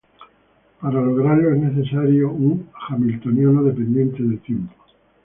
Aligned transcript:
Para 0.81 0.99
lograrlo 0.99 1.53
es 1.53 1.59
necesario 1.61 2.31
un 2.31 2.67
hamiltoniano 2.89 3.61
dependiente 3.61 4.23
del 4.23 4.39
tiempo. 4.39 4.73